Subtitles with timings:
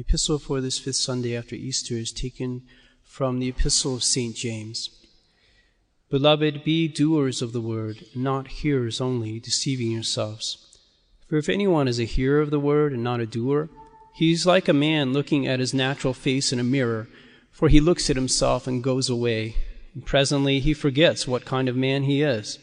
[0.00, 2.62] The epistle for this fifth Sunday after Easter is taken
[3.04, 4.34] from the epistle of St.
[4.34, 4.88] James.
[6.08, 10.78] Beloved, be doers of the word, not hearers only, deceiving yourselves.
[11.28, 13.68] For if anyone is a hearer of the word and not a doer,
[14.14, 17.06] he is like a man looking at his natural face in a mirror,
[17.50, 19.54] for he looks at himself and goes away,
[19.92, 22.58] and presently he forgets what kind of man he is.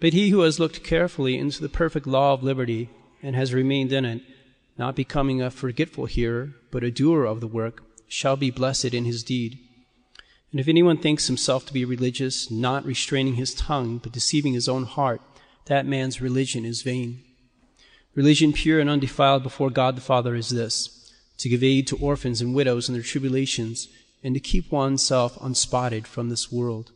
[0.00, 2.88] But he who has looked carefully into the perfect law of liberty
[3.22, 4.22] and has remained in it,
[4.78, 9.04] not becoming a forgetful hearer, but a doer of the work, shall be blessed in
[9.04, 9.58] his deed.
[10.50, 14.68] And if anyone thinks himself to be religious, not restraining his tongue, but deceiving his
[14.68, 15.20] own heart,
[15.66, 17.22] that man's religion is vain.
[18.14, 20.94] Religion pure and undefiled before God the Father is this
[21.36, 23.86] to give aid to orphans and widows in their tribulations,
[24.24, 26.90] and to keep oneself unspotted from this world.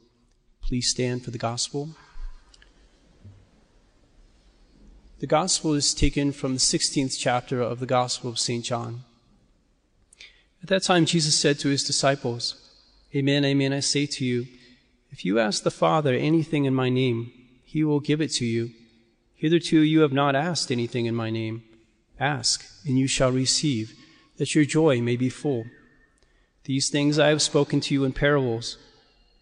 [0.61, 1.91] Please stand for the gospel.
[5.23, 8.65] The gospel is taken from the 16th chapter of the Gospel of St.
[8.65, 9.05] John.
[10.65, 12.57] At that time, Jesus said to his disciples,
[13.15, 14.49] Amen, amen, I say to you,
[15.13, 17.31] if you ask the Father anything in my name,
[17.65, 18.73] he will give it to you.
[19.37, 21.63] Hitherto you have not asked anything in my name.
[22.19, 23.95] Ask, and you shall receive,
[24.39, 25.67] that your joy may be full.
[26.65, 28.77] These things I have spoken to you in parables.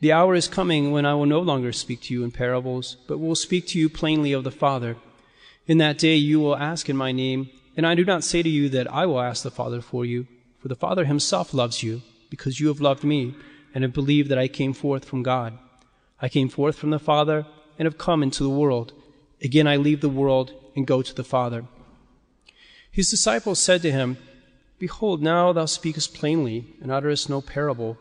[0.00, 3.16] The hour is coming when I will no longer speak to you in parables, but
[3.16, 4.98] will speak to you plainly of the Father.
[5.70, 8.48] In that day you will ask in my name, and I do not say to
[8.48, 10.26] you that I will ask the Father for you,
[10.58, 13.36] for the Father himself loves you, because you have loved me,
[13.72, 15.56] and have believed that I came forth from God.
[16.20, 17.46] I came forth from the Father,
[17.78, 18.92] and have come into the world.
[19.44, 21.66] Again I leave the world, and go to the Father.
[22.90, 24.16] His disciples said to him,
[24.80, 27.96] Behold, now thou speakest plainly, and utterest no parable.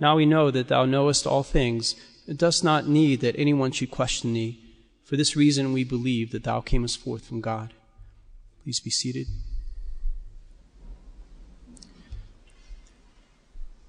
[0.00, 1.94] Now we know that thou knowest all things,
[2.26, 4.61] and dost not need that anyone should question thee.
[5.12, 7.74] For this reason we believe that thou camest forth from God.
[8.64, 9.26] Please be seated.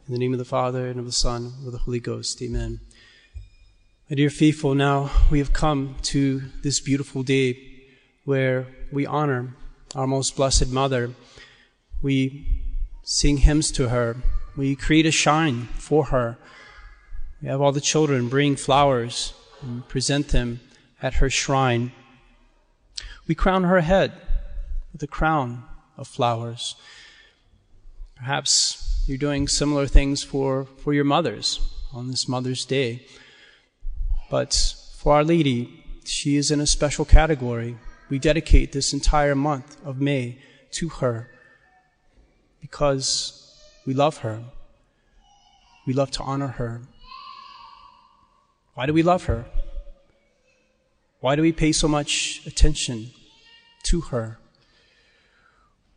[0.06, 2.42] In the name of the Father, and of the Son, and of the Holy Ghost.
[2.42, 2.82] Amen.
[4.10, 7.58] My dear faithful, now we have come to this beautiful day
[8.26, 9.56] where we honor
[9.96, 11.12] our most blessed Mother.
[12.02, 12.46] We
[13.04, 14.18] sing hymns to her.
[14.58, 16.38] We create a shrine for her.
[17.42, 20.60] We have all the children bring flowers and present them
[21.04, 21.92] at her shrine.
[23.28, 24.14] We crown her head
[24.94, 25.64] with a crown
[25.98, 26.76] of flowers.
[28.16, 31.60] Perhaps you're doing similar things for, for your mothers
[31.94, 33.06] on this Mother's Day.
[34.32, 34.54] But
[34.96, 37.78] for Our Lady, she is in a special category.
[38.10, 40.38] We dedicate this entire month of May
[40.72, 41.30] to her
[42.62, 44.42] because we love her.
[45.86, 46.82] We love to honor her.
[48.74, 49.46] Why do we love her?
[51.24, 53.12] Why do we pay so much attention
[53.84, 54.40] to her?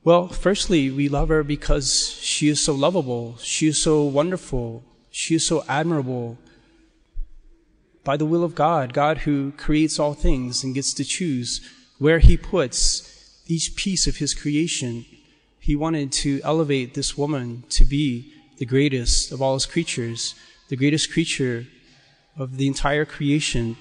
[0.04, 5.34] Well, firstly, we love her because she is so lovable, she is so wonderful, she
[5.34, 6.38] is so admirable.
[8.04, 11.60] By the will of God, God who creates all things and gets to choose
[11.98, 15.06] where He puts each piece of His creation,
[15.58, 20.36] He wanted to elevate this woman to be the greatest of all His creatures,
[20.68, 21.66] the greatest creature
[22.38, 23.76] of the entire creation.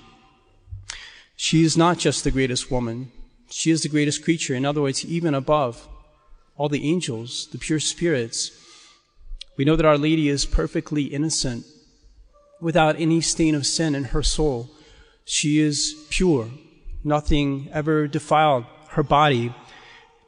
[1.35, 3.11] She is not just the greatest woman,
[3.49, 4.55] she is the greatest creature.
[4.55, 5.87] In other words, even above
[6.57, 8.51] all the angels, the pure spirits.
[9.57, 11.65] We know that Our Lady is perfectly innocent,
[12.61, 14.69] without any stain of sin in her soul.
[15.25, 16.49] She is pure,
[17.03, 19.53] nothing ever defiled her body.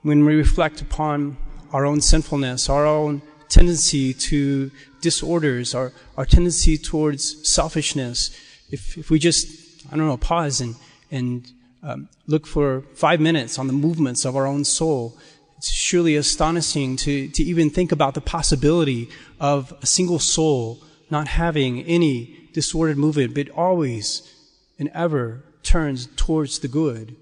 [0.01, 1.37] When we reflect upon
[1.71, 8.31] our own sinfulness, our own tendency to disorders, our, our tendency towards selfishness,
[8.69, 9.47] if, if we just,
[9.91, 10.75] I don't know, pause and,
[11.11, 11.51] and
[11.83, 15.17] um, look for five minutes on the movements of our own soul,
[15.57, 19.09] it's surely astonishing to, to even think about the possibility
[19.39, 24.33] of a single soul not having any disordered movement, but always
[24.77, 27.15] and ever turns towards the good.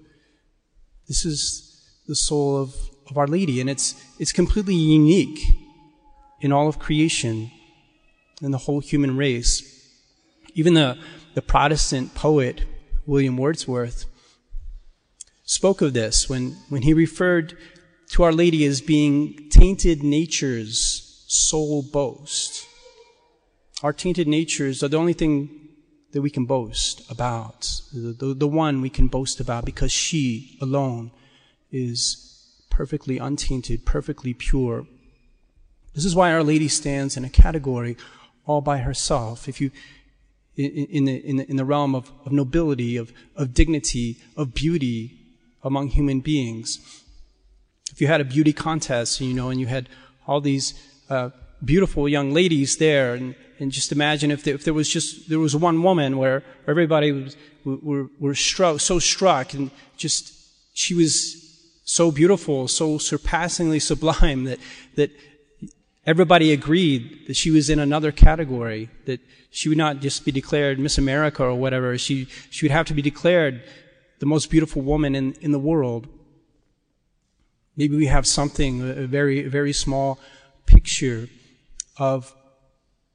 [1.08, 2.74] This is the soul of,
[3.08, 5.40] of Our Lady, and it's, it's completely unique
[6.40, 7.50] in all of creation
[8.42, 9.72] and the whole human race.
[10.54, 10.98] Even the,
[11.34, 12.64] the Protestant poet
[13.06, 14.06] William Wordsworth
[15.44, 17.56] spoke of this when, when he referred
[18.10, 22.66] to Our Lady as being tainted nature's sole boast.
[23.82, 25.50] Our tainted natures are the only thing
[26.12, 30.56] that we can boast about, the, the, the one we can boast about because she
[30.60, 31.10] alone
[31.70, 34.86] is perfectly untainted, perfectly pure.
[35.94, 37.96] This is why Our Lady stands in a category
[38.46, 39.48] all by herself.
[39.48, 39.70] If you,
[40.56, 45.18] in, the, in, the, in the realm of, of nobility, of, of dignity, of beauty
[45.62, 46.78] among human beings.
[47.92, 49.88] If you had a beauty contest, you know, and you had
[50.26, 50.74] all these
[51.10, 51.30] uh,
[51.64, 55.38] beautiful young ladies there, and, and just imagine if there, if there was just there
[55.38, 60.32] was one woman where everybody was were, were struck so struck and just
[60.74, 61.42] she was
[61.84, 64.58] so beautiful, so surpassingly sublime that
[64.96, 65.10] that
[66.06, 69.20] everybody agreed that she was in another category, that
[69.50, 71.98] she would not just be declared Miss America or whatever.
[71.98, 73.62] She, she would have to be declared
[74.20, 76.06] the most beautiful woman in, in the world.
[77.76, 80.18] Maybe we have something, a very, very small
[80.64, 81.28] picture
[81.98, 82.34] of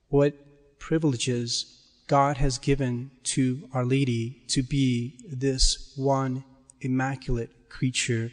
[0.10, 0.34] what
[0.78, 1.78] privileges
[2.08, 6.44] God has given to Our Lady to be this one
[6.82, 8.32] immaculate creature.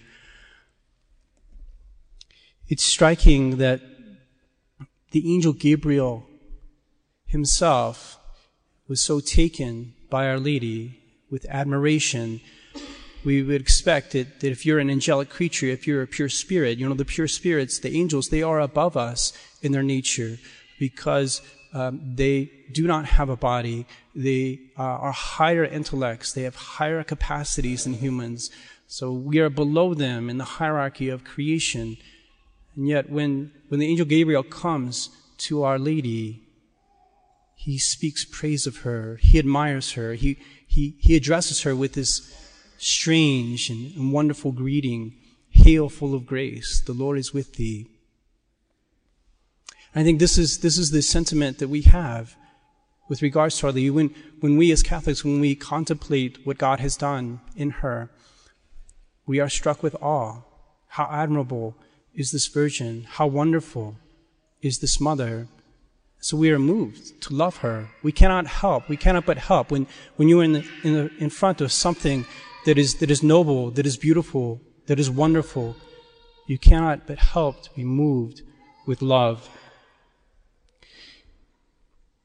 [2.66, 3.80] It's striking that
[5.10, 6.26] the angel Gabriel
[7.26, 8.18] himself
[8.88, 11.00] was so taken by Our Lady
[11.30, 12.40] with admiration.
[13.24, 16.78] We would expect that, that if you're an angelic creature, if you're a pure spirit,
[16.78, 19.32] you know, the pure spirits, the angels, they are above us
[19.62, 20.38] in their nature
[20.78, 21.42] because
[21.74, 23.86] um, they do not have a body.
[24.14, 26.32] They uh, are higher intellects.
[26.32, 28.50] They have higher capacities than humans.
[28.86, 31.98] So we are below them in the hierarchy of creation.
[32.78, 36.44] And yet, when, when the angel Gabriel comes to Our Lady,
[37.56, 39.18] he speaks praise of her.
[39.20, 40.14] He admires her.
[40.14, 42.32] He, he, he addresses her with this
[42.78, 45.16] strange and, and wonderful greeting
[45.50, 47.88] Hail, full of grace, the Lord is with thee.
[49.92, 52.36] I think this is, this is the sentiment that we have
[53.08, 53.90] with regards to Our Lady.
[53.90, 58.08] When, when we as Catholics, when we contemplate what God has done in her,
[59.26, 60.42] we are struck with awe.
[60.86, 61.74] How admirable
[62.18, 63.06] is this Virgin?
[63.08, 63.94] How wonderful
[64.60, 65.46] is this Mother?
[66.18, 67.90] So we are moved to love her.
[68.02, 68.88] We cannot help.
[68.88, 69.86] We cannot but help when,
[70.16, 72.26] when you're in, the, in, the, in front of something
[72.66, 75.76] that is, that is noble, that is beautiful, that is wonderful.
[76.48, 78.42] You cannot but help to be moved
[78.84, 79.48] with love.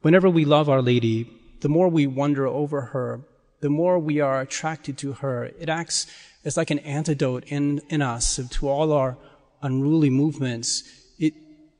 [0.01, 1.30] Whenever we love Our Lady,
[1.62, 3.22] the more we wonder over her,
[3.60, 5.51] the more we are attracted to her.
[5.60, 6.07] It acts
[6.44, 9.18] as like an antidote in, in us to all our
[9.63, 10.83] unruly movements.
[11.18, 11.33] It,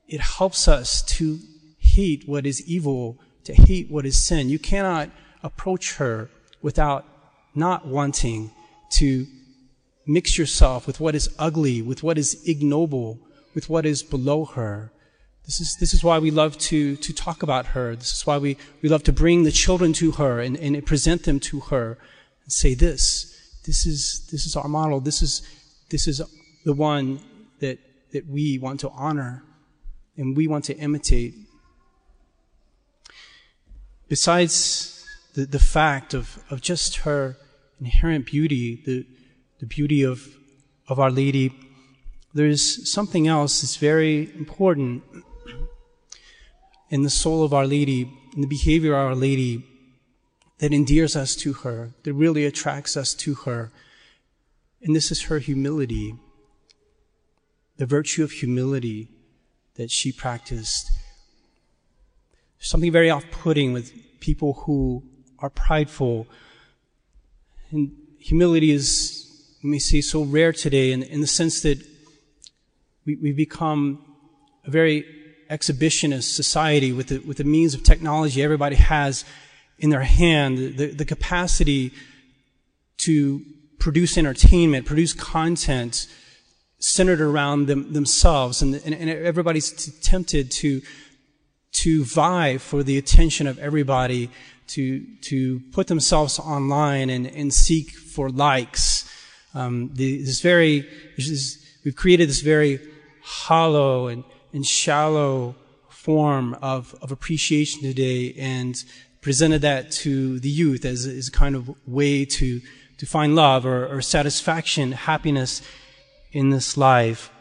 [0.08, 1.40] it helps us to
[1.78, 4.50] hate what is evil, to hate what is sin.
[4.50, 5.10] You cannot
[5.44, 6.30] approach her
[6.62, 7.06] without
[7.54, 8.52] not wanting
[8.94, 9.28] to
[10.06, 13.20] mix yourself with what is ugly, with what is ignoble,
[13.54, 14.92] with what is below her.
[15.46, 17.96] This is, this is why we love to, to talk about her.
[17.96, 21.24] This is why we, we love to bring the children to her and, and present
[21.24, 21.98] them to her
[22.44, 23.30] and say this.
[23.66, 25.00] This is, this is our model.
[25.00, 25.42] This is,
[25.90, 26.22] this is
[26.66, 27.20] the one
[27.64, 27.80] that,
[28.12, 29.44] that we want to honor
[30.18, 31.34] and we want to imitate
[34.08, 37.36] besides the, the fact of, of just her
[37.80, 39.04] inherent beauty, the,
[39.60, 40.38] the beauty of,
[40.88, 41.52] of Our Lady,
[42.32, 45.02] there's something else that's very important
[46.92, 48.02] in the soul of Our Lady,
[48.36, 49.66] in the behavior of Our Lady,
[50.60, 53.72] that endears us to her, that really attracts us to her.
[54.84, 56.14] And this is her humility,
[57.78, 59.10] the virtue of humility
[59.76, 60.92] that she practiced.
[62.58, 65.04] There's something very off putting with people who
[65.40, 66.28] are prideful.
[67.72, 71.82] And humility is, let me so rare today in, in the sense that
[73.06, 74.06] we, we become
[74.66, 75.06] a very
[75.50, 79.26] exhibitionist society with the, with the means of technology everybody has
[79.80, 81.92] in their hand, the, the capacity
[82.98, 83.42] to
[83.80, 86.08] produce entertainment, produce content
[86.84, 88.62] centered around them, themselves.
[88.62, 89.72] And, and, and everybody's
[90.02, 90.82] tempted to
[91.72, 94.30] to vie for the attention of everybody,
[94.68, 99.10] to, to put themselves online and, and seek for likes.
[99.56, 100.88] Um, the, this very,
[101.18, 102.80] this, we've created this very
[103.24, 104.24] hollow and,
[104.54, 105.56] and shallow
[105.90, 108.76] form of, of appreciation today and
[109.22, 112.62] presented that to the youth as, as a kind of way to,
[112.98, 115.64] to find love or, or satisfaction, happiness
[116.34, 117.32] in this life.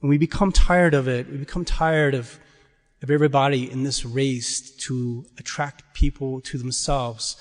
[0.00, 2.38] When we become tired of it, we become tired of
[3.02, 7.36] of everybody in this race to attract people to themselves.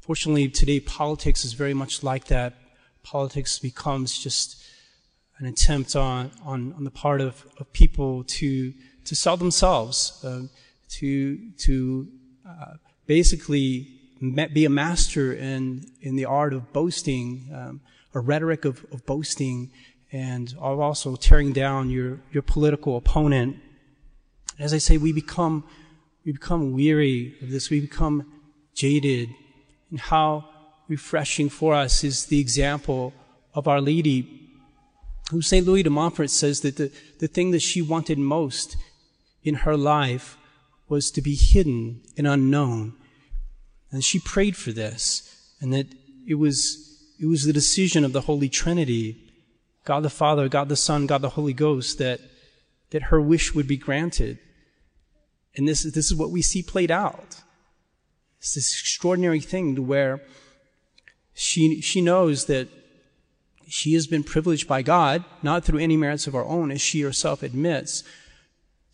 [0.00, 2.54] Fortunately, today politics is very much like that.
[3.02, 4.62] Politics becomes just
[5.38, 8.74] an attempt on, on, on the part of, of people to,
[9.06, 10.42] to sell themselves, uh,
[10.90, 12.08] to, to
[12.46, 12.74] uh,
[13.06, 13.88] basically
[14.52, 17.80] be a master in, in the art of boasting, um,
[18.14, 19.70] a rhetoric of, of boasting,
[20.12, 23.56] and also tearing down your, your political opponent
[24.60, 25.64] as I say, we become,
[26.24, 27.70] we become weary of this.
[27.70, 28.30] We become
[28.74, 29.30] jaded.
[29.90, 30.44] And how
[30.86, 33.14] refreshing for us is the example
[33.54, 34.36] of Our Lady.
[35.30, 35.66] who St.
[35.66, 38.76] Louis de Montfort says that the, the thing that she wanted most
[39.42, 40.36] in her life
[40.88, 42.92] was to be hidden and unknown.
[43.90, 45.86] And she prayed for this, and that
[46.28, 46.89] it was,
[47.20, 49.18] it was the decision of the Holy Trinity,
[49.84, 52.20] God the Father, God the Son, God the Holy Ghost, that,
[52.90, 54.38] that her wish would be granted.
[55.54, 57.42] And this, this is what we see played out.
[58.38, 60.22] It's this extraordinary thing to where
[61.34, 62.68] she, she knows that
[63.68, 67.02] she has been privileged by God, not through any merits of her own, as she
[67.02, 68.02] herself admits,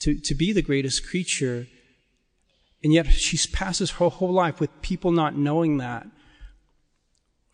[0.01, 1.69] to, to be the greatest creature.
[2.83, 6.09] And yet she passes her whole life with people not knowing that.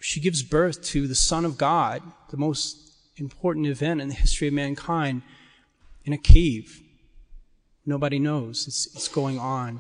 [0.03, 2.77] She gives birth to the Son of God, the most
[3.17, 5.23] important event in the history of mankind,
[6.05, 6.83] in a cave.
[7.87, 8.67] Nobody knows.
[8.67, 9.79] It's, it's going on.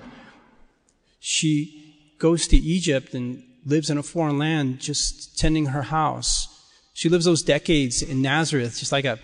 [1.19, 6.71] She goes to Egypt and lives in a foreign land just tending her house.
[6.95, 9.19] She lives those decades in Nazareth, just like a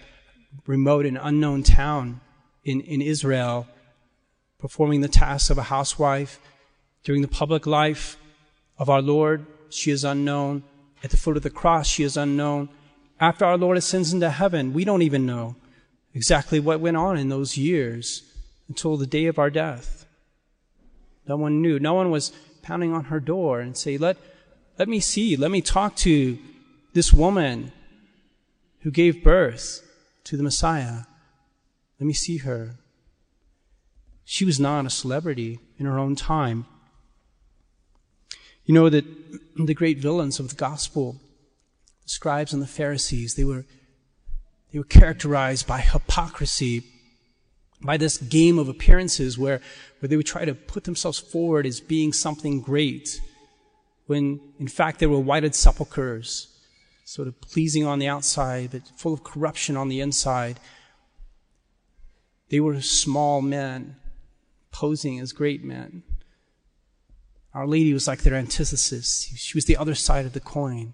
[0.67, 2.21] remote and unknown town
[2.64, 3.69] in, in Israel,
[4.59, 6.40] performing the tasks of a housewife.
[7.05, 8.17] During the public life
[8.78, 10.64] of our Lord, she is unknown.
[11.02, 12.69] At the foot of the cross, she is unknown.
[13.21, 15.57] After our Lord ascends into heaven, we don't even know
[16.14, 18.23] exactly what went on in those years
[18.69, 20.07] until the day of our death.
[21.26, 21.78] No one knew.
[21.78, 24.17] No one was pounding on her door and say, let,
[24.78, 26.38] let me see, let me talk to
[26.95, 27.73] this woman
[28.81, 29.83] who gave birth
[30.25, 31.02] to the Messiah.
[31.99, 32.76] Let me see her.
[34.25, 36.67] She was not a celebrity in her own time.
[38.69, 39.07] You know that
[39.57, 41.17] the great villains of the gospel,
[42.03, 43.65] the scribes and the Pharisees, they were,
[44.71, 46.85] they were characterized by hypocrisy,
[47.81, 49.63] by this game of appearances where,
[50.01, 53.23] where they would try to put themselves forward as being something great,
[54.05, 56.49] when in fact they were whited sepulchres,
[57.07, 60.61] sort of pleasing on the outside, but full of corruption on the inside.
[62.51, 63.97] They were small men
[64.73, 66.03] posing as great men.
[67.59, 69.33] Our Lady was like their antithesis.
[69.37, 70.93] She was the other side of the coin.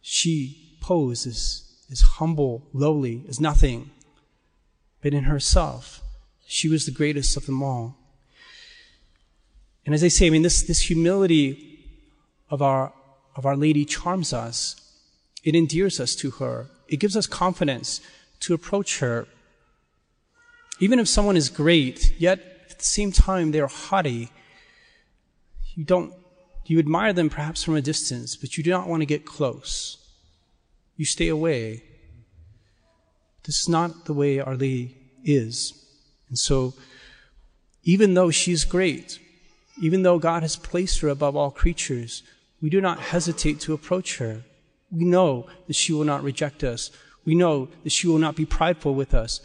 [0.00, 3.90] She posed as, as humble, lowly, as nothing.
[5.02, 6.00] But in herself,
[6.46, 7.98] she was the greatest of them all.
[9.84, 11.84] And as I say, I mean, this, this humility
[12.48, 12.94] of our
[13.36, 14.76] of Our Lady charms us.
[15.44, 16.68] It endears us to her.
[16.88, 18.00] It gives us confidence
[18.40, 19.28] to approach her.
[20.80, 22.38] Even if someone is great, yet
[22.70, 24.30] at the same time they're haughty,
[25.76, 26.12] you don't,
[26.64, 29.98] you admire them perhaps from a distance, but you do not want to get close.
[30.96, 31.84] You stay away.
[33.44, 35.84] This is not the way Our Lady is.
[36.28, 36.74] And so,
[37.84, 39.20] even though she's great,
[39.80, 42.22] even though God has placed her above all creatures,
[42.60, 44.42] we do not hesitate to approach her.
[44.90, 46.90] We know that she will not reject us.
[47.24, 49.40] We know that she will not be prideful with us.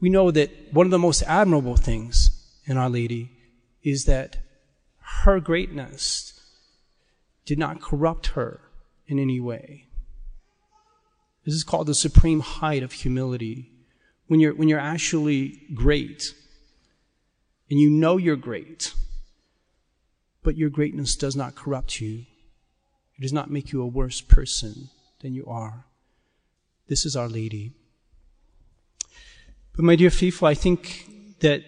[0.00, 2.30] We know that one of the most admirable things
[2.66, 3.30] in Our Lady
[3.84, 4.38] is that
[5.20, 6.40] her greatness
[7.44, 8.60] did not corrupt her
[9.06, 9.86] in any way.
[11.44, 13.70] This is called the supreme height of humility.
[14.26, 16.34] When you're, when you're actually great
[17.70, 18.94] and you know you're great,
[20.42, 22.24] but your greatness does not corrupt you.
[23.18, 24.88] It does not make you a worse person
[25.20, 25.84] than you are.
[26.88, 27.72] This is Our Lady.
[29.74, 31.08] But my dear faithful, I think
[31.40, 31.64] that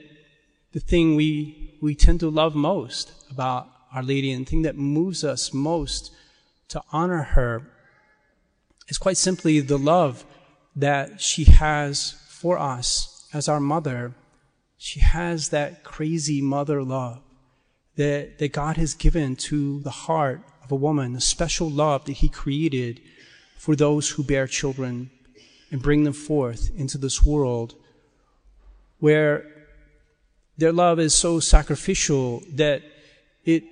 [0.75, 4.77] the thing we, we tend to love most about Our Lady and the thing that
[4.77, 6.13] moves us most
[6.69, 7.71] to honor her
[8.89, 10.27] is quite simply the love
[10.75, 14.15] that she has for us as our mother.
[14.77, 17.21] She has that crazy mother love
[17.95, 22.15] that, that God has given to the heart of a woman, the special love that
[22.15, 23.01] He created
[23.57, 25.13] for those who bear children
[25.71, 27.77] and bring them forth into this world
[28.99, 29.54] where
[30.57, 32.83] their love is so sacrificial that
[33.45, 33.65] it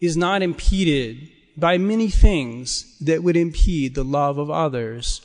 [0.00, 5.20] is not impeded by many things that would impede the love of others,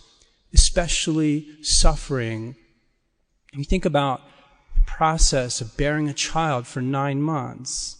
[0.53, 2.55] especially suffering.
[3.53, 4.21] You think about
[4.75, 7.97] the process of bearing a child for nine months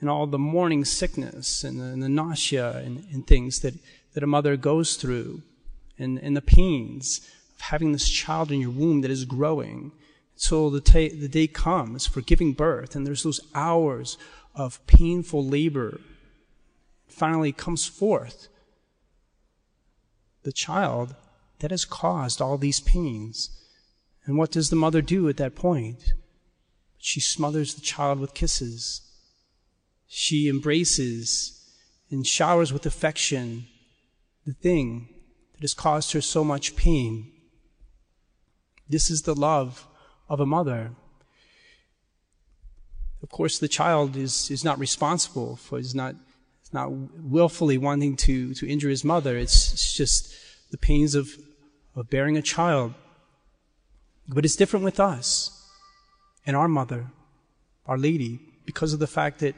[0.00, 3.74] and all the morning sickness and the, and the nausea and, and, things that,
[4.14, 5.42] that a mother goes through
[5.98, 7.20] and, and the pains
[7.54, 9.92] of having this child in your womb that is growing
[10.42, 14.18] until the, ta- the day comes for giving birth and there's those hours
[14.56, 16.00] of painful labor
[17.06, 18.48] finally comes forth
[20.42, 21.14] the child
[21.60, 23.50] that has caused all these pains.
[24.24, 26.14] And what does the mother do at that point?
[26.98, 29.02] She smothers the child with kisses.
[30.08, 31.72] She embraces
[32.10, 33.66] and showers with affection
[34.44, 35.08] the thing
[35.52, 37.30] that has caused her so much pain.
[38.88, 39.86] This is the love
[40.28, 40.92] of a mother.
[43.22, 46.14] Of course, the child is, is not responsible for, is not,
[46.64, 49.36] is not willfully wanting to, to injure his mother.
[49.36, 50.34] It's, it's just
[50.70, 51.30] the pains of,
[51.94, 52.94] of bearing a child.
[54.28, 55.62] But it's different with us
[56.46, 57.06] and our mother,
[57.86, 59.54] our lady, because of the fact that,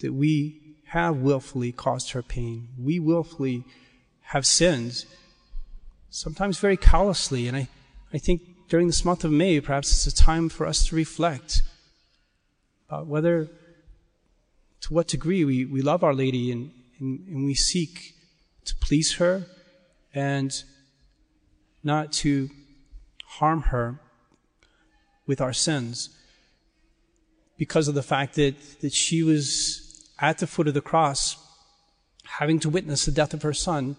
[0.00, 2.68] that we have willfully caused her pain.
[2.78, 3.64] We willfully
[4.20, 5.06] have sinned,
[6.10, 7.48] sometimes very callously.
[7.48, 7.68] And I,
[8.12, 11.62] I think during this month of May, perhaps it's a time for us to reflect
[12.88, 13.48] about whether,
[14.80, 18.14] to what degree we, we love Our Lady and, and, and we seek
[18.64, 19.44] to please her
[20.14, 20.62] and
[21.82, 22.50] not to
[23.26, 23.98] harm her
[25.26, 26.10] with our sins
[27.56, 31.36] because of the fact that, that she was at the foot of the cross
[32.24, 33.96] having to witness the death of her son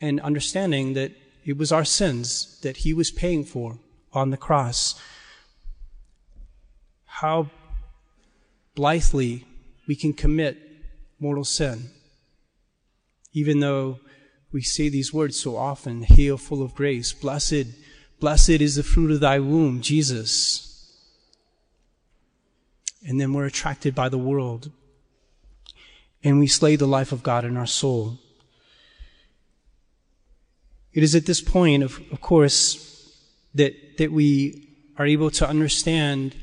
[0.00, 1.12] and understanding that
[1.44, 3.78] it was our sins that he was paying for
[4.12, 5.00] on the cross.
[7.04, 7.50] How
[8.74, 9.44] blithely
[9.86, 10.58] we can commit
[11.18, 11.90] mortal sin,
[13.32, 13.98] even though
[14.52, 17.66] we say these words so often, hail full of grace, blessed,
[18.20, 20.64] blessed is the fruit of thy womb, Jesus.
[23.06, 24.70] And then we're attracted by the world
[26.24, 28.18] and we slay the life of God in our soul.
[30.92, 33.14] It is at this point, of, of course,
[33.54, 36.34] that, that we are able to understand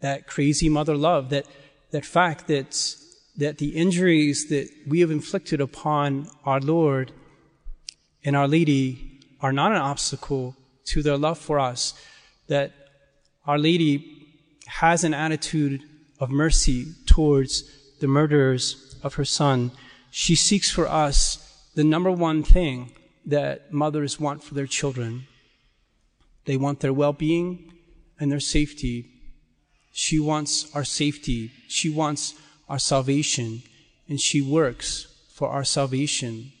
[0.00, 1.46] that crazy mother love, that,
[1.90, 2.94] that fact that,
[3.36, 7.12] that the injuries that we have inflicted upon our Lord
[8.24, 10.56] and Our Lady are not an obstacle
[10.86, 11.94] to their love for us,
[12.48, 12.72] that
[13.46, 14.12] Our Lady
[14.66, 15.82] has an attitude
[16.18, 17.62] of mercy towards
[18.00, 19.70] the murderers of her son.
[20.10, 22.92] She seeks for us the number one thing
[23.24, 25.26] that mothers want for their children.
[26.46, 27.72] They want their well-being
[28.18, 29.10] and their safety.
[29.92, 31.52] She wants our safety.
[31.68, 32.34] She wants
[32.68, 33.62] our salvation.
[34.08, 36.52] And she works for our salvation.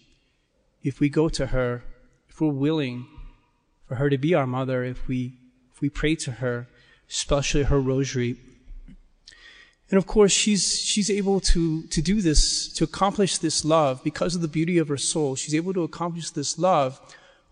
[0.82, 1.84] If we go to her,
[2.28, 3.06] if we're willing
[3.86, 5.38] for her to be our mother, if we,
[5.72, 6.68] if we pray to her,
[7.08, 8.36] especially her rosary,
[9.88, 14.34] and of course, she's, she's able to, to do this, to accomplish this love because
[14.34, 15.36] of the beauty of her soul.
[15.36, 17.00] She's able to accomplish this love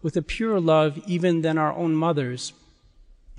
[0.04, 2.52] with a purer love even than our own mothers.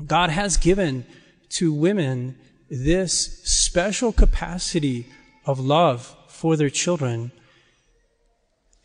[0.03, 1.05] God has given
[1.49, 2.35] to women
[2.71, 5.05] this special capacity
[5.45, 7.31] of love for their children.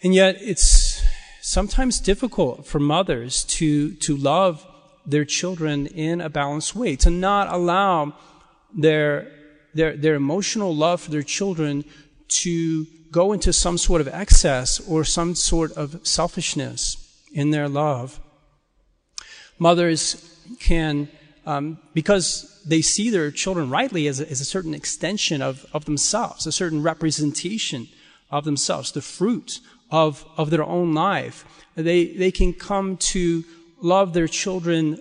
[0.03, 1.03] And yet it's
[1.41, 4.65] sometimes difficult for mothers to, to love
[5.07, 8.15] their children in a balanced way, to not allow
[8.77, 9.33] their
[9.73, 11.85] their, their emotional love for their children
[12.27, 17.00] to go into some sort of excess or some sort of selfishness
[17.33, 18.21] in their love.
[19.59, 21.09] Mothers can,
[21.47, 25.85] um, because they see their children rightly as a, as a certain extension of, of
[25.85, 27.89] themselves, a certain representation
[28.31, 31.45] of themselves, the fruit of, of their own life.
[31.75, 33.45] They, they can come to
[33.81, 34.99] love their children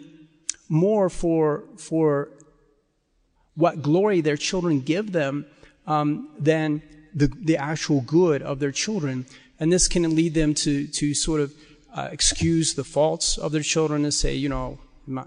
[0.68, 2.30] more for, for
[3.56, 5.46] what glory their children give them
[5.88, 6.82] um, than
[7.14, 9.26] the, the actual good of their children.
[9.60, 11.54] And this can lead them to, to sort of
[11.94, 15.26] uh, excuse the faults of their children and say, you know, my,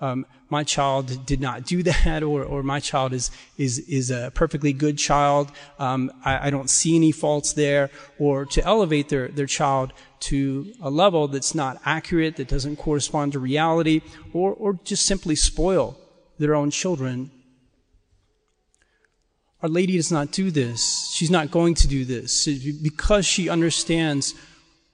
[0.00, 4.32] um, my child did not do that, or, or my child is, is, is a
[4.34, 5.50] perfectly good child.
[5.78, 10.72] Um, I, I don't see any faults there, or to elevate their, their child to
[10.80, 15.96] a level that's not accurate, that doesn't correspond to reality, or, or just simply spoil
[16.38, 17.30] their own children
[19.62, 21.12] our Lady does not do this.
[21.12, 22.46] She's not going to do this
[22.82, 24.34] because she understands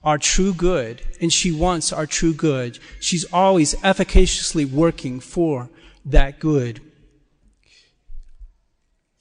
[0.03, 2.79] our true good and she wants our true good.
[2.99, 5.69] She's always efficaciously working for
[6.05, 6.81] that good.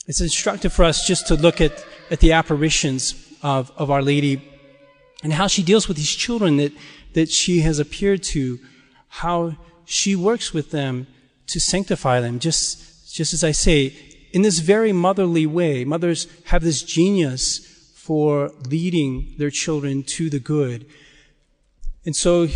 [0.06, 4.42] It's instructive for us just to look at, at the apparitions of, of Our Lady
[5.22, 6.72] and how she deals with these children that,
[7.14, 8.58] that she has appeared to,
[9.08, 11.06] how she works with them
[11.48, 12.38] to sanctify them.
[12.38, 13.94] Just, just as I say,
[14.32, 17.77] in this very motherly way, mothers have this genius
[18.08, 20.86] for leading their children to the good.
[22.06, 22.48] And so,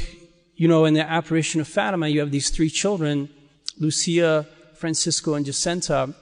[0.56, 3.28] you know, in the apparition of Fatima, you have these three children,
[3.78, 6.14] Lucia, Francisco, and Jacinta.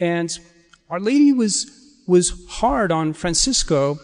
[0.00, 0.30] And
[0.88, 1.70] Our Lady was,
[2.06, 3.98] was hard on Francisco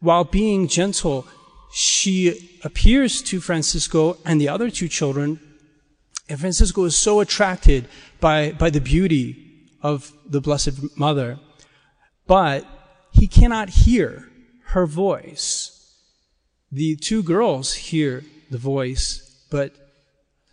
[0.00, 1.28] while being gentle.
[1.72, 5.38] She appears to Francisco and the other two children,
[6.28, 7.86] and Francisco is so attracted
[8.18, 11.38] by, by the beauty of the Blessed Mother,
[12.26, 12.66] but
[13.20, 14.30] he cannot hear
[14.68, 15.94] her voice.
[16.72, 19.74] The two girls hear the voice, but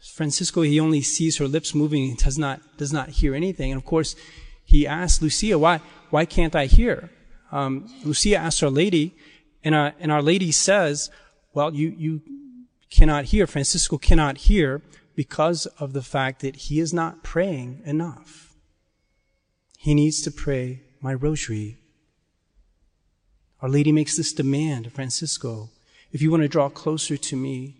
[0.01, 3.71] Francisco, he only sees her lips moving and does not, does not hear anything.
[3.71, 4.17] And of course,
[4.65, 7.10] he asks Lucia, why, why can't I hear?
[7.53, 9.15] Um, Lucia asks Our Lady,
[9.63, 11.10] and, uh, and Our Lady says,
[11.53, 12.21] well, you, you
[12.89, 14.82] cannot hear, Francisco cannot hear
[15.15, 18.56] because of the fact that he is not praying enough.
[19.77, 21.77] He needs to pray my rosary.
[23.62, 25.70] Our Lady makes this demand of Francisco.
[26.12, 27.76] If you want to draw closer to me,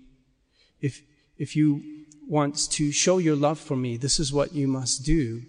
[0.82, 1.02] if,
[1.38, 5.44] if you want to show your love for me, this is what you must do.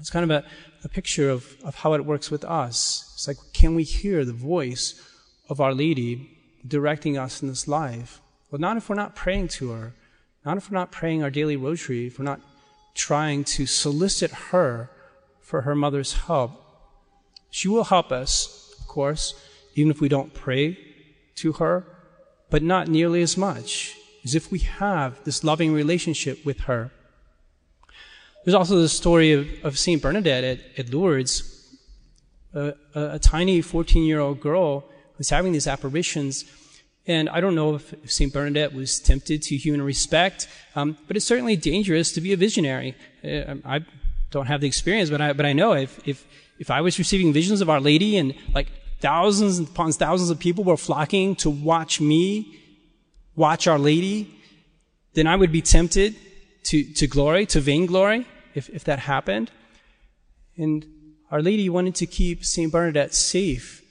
[0.00, 0.44] It's kind of a,
[0.84, 3.10] a picture of, of how it works with us.
[3.14, 5.00] It's like, can we hear the voice
[5.48, 6.30] of Our Lady
[6.66, 8.20] directing us in this life?
[8.50, 9.94] Well, not if we're not praying to her,
[10.44, 12.40] not if we're not praying our daily rosary, if we're not
[12.94, 14.90] trying to solicit her
[15.40, 16.64] for her mother's help.
[17.50, 19.34] She will help us, course,
[19.74, 20.76] even if we don't pray
[21.36, 21.84] to her,
[22.50, 26.90] but not nearly as much as if we have this loving relationship with her.
[28.44, 30.02] There's also the story of, of St.
[30.02, 31.54] Bernadette at, at Lourdes,
[32.54, 34.84] a, a, a tiny 14 year old girl
[35.16, 36.44] who's having these apparitions
[37.08, 38.32] and I don't know if, if St.
[38.32, 40.46] Bernadette was tempted to human respect,
[40.76, 42.94] um, but it's certainly dangerous to be a visionary.
[43.24, 43.80] Uh, I
[44.30, 46.26] don't have the experience, but I, but I know if, if,
[46.58, 48.68] if I was receiving visions of Our Lady and like
[49.00, 52.58] thousands upon thousands of people were flocking to watch me
[53.36, 54.34] watch Our Lady,
[55.14, 56.16] then I would be tempted
[56.64, 59.50] to, to glory, to vainglory, if, if that happened.
[60.56, 60.84] And
[61.30, 62.70] Our Lady wanted to keep St.
[62.70, 63.82] Bernadette safe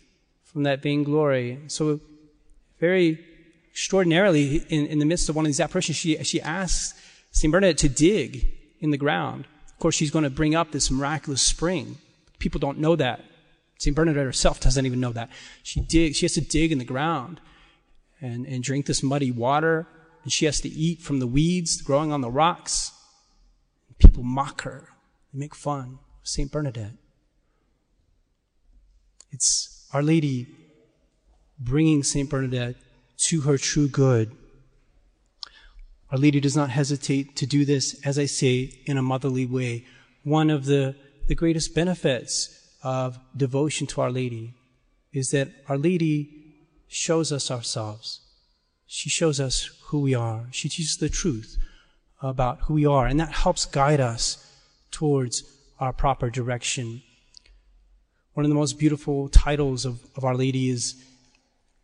[0.44, 1.60] from that vainglory.
[1.68, 2.02] So
[2.80, 3.24] very
[3.72, 7.00] extraordinarily, in, in the midst of one of these apparitions, she, she asks
[7.32, 7.52] St.
[7.52, 8.48] Bernadette to dig
[8.80, 9.46] in the ground.
[9.70, 11.98] Of course, she's going to bring up this miraculous spring.
[12.40, 13.24] People don't know that.
[13.80, 13.96] St.
[13.96, 15.30] Bernadette herself doesn't even know that.
[15.64, 17.40] She digs, she has to dig in the ground
[18.22, 19.88] and, and drink this muddy water,
[20.24, 22.92] and she has to eat from the weeds growing on the rocks.
[24.00, 24.90] People mock her.
[25.34, 26.52] They make fun of St.
[26.52, 26.94] Bernadette.
[29.32, 30.48] It's Our Lady
[31.60, 32.30] bringing St.
[32.30, 32.76] Bernadette
[33.18, 34.36] to her true good.
[36.12, 39.86] Our Lady does not hesitate to do this, as I say, in a motherly way.
[40.24, 40.96] One of the,
[41.28, 44.54] the greatest benefits of devotion to Our Lady
[45.12, 46.56] is that Our Lady
[46.88, 48.22] shows us ourselves.
[48.86, 50.46] She shows us who we are.
[50.52, 51.58] She teaches the truth
[52.22, 54.44] about who we are, and that helps guide us
[54.90, 55.44] towards
[55.80, 57.02] our proper direction.
[58.34, 60.96] One of the most beautiful titles of, of Our Lady is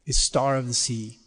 [0.05, 1.17] is star of the sea.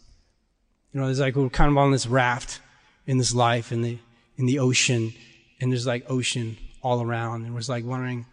[0.93, 2.61] You know, there's like we're kind of on this raft
[3.05, 3.99] in this life in the
[4.37, 5.13] in the ocean,
[5.61, 8.25] and there's like ocean all around, and we're like wondering,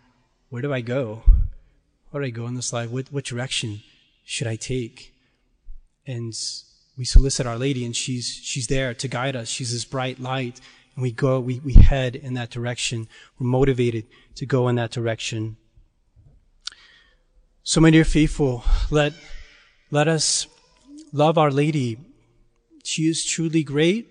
[0.48, 1.22] where do I go?
[2.10, 2.88] Where do I go in this life?
[2.88, 3.82] What what direction
[4.24, 5.12] should I take?
[6.06, 6.32] And
[6.96, 9.48] we solicit Our Lady, and she's she's there to guide us.
[9.48, 10.60] She's this bright light,
[10.94, 13.08] and we go, we we head in that direction.
[13.40, 14.04] We're motivated
[14.36, 15.56] to go in that direction.
[17.64, 19.14] So, my dear faithful, let
[19.90, 20.46] let us
[21.12, 21.98] love Our Lady.
[22.84, 24.06] She is truly great.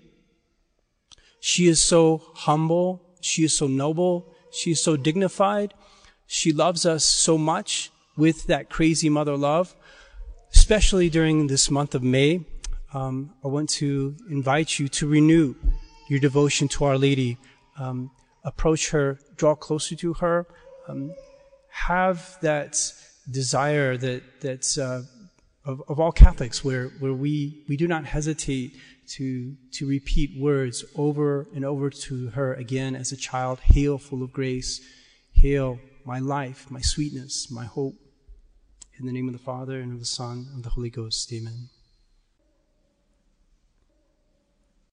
[1.40, 3.00] She is so humble.
[3.22, 4.33] She is so noble.
[4.54, 5.74] She is so dignified.
[6.26, 9.74] She loves us so much with that crazy mother love,
[10.54, 12.44] especially during this month of May.
[12.92, 15.54] Um, I want to invite you to renew
[16.08, 17.36] your devotion to Our Lady.
[17.78, 18.10] Um,
[18.44, 20.46] approach her, draw closer to her,
[20.86, 21.12] um,
[21.70, 22.80] have that
[23.30, 25.02] desire that that uh,
[25.64, 28.76] of, of all Catholics where, where we, we do not hesitate
[29.08, 33.60] to, to repeat words over and over to her again as a child.
[33.60, 34.80] Hail, full of grace.
[35.32, 37.94] Hail, my life, my sweetness, my hope.
[38.98, 41.32] In the name of the Father, and of the Son, and of the Holy Ghost.
[41.32, 41.68] Amen.